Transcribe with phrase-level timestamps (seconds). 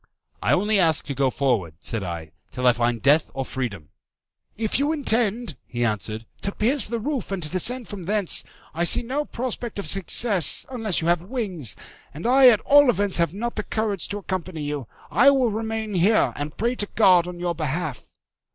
[0.41, 3.89] "I only ask to go forward," said I, "till I find death or freedom."
[4.57, 8.43] "If you intend," he answered, "to pierce the roof and to descend from thence,
[8.73, 11.75] I see no prospect of success, unless you have wings;
[12.15, 14.87] and I at all events have not the courage to accompany you.
[15.11, 18.07] I will remain here, and pray to God on your behalf."